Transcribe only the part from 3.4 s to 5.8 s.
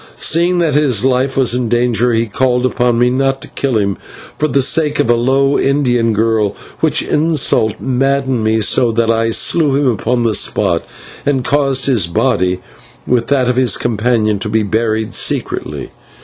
to kill him for the sake of a low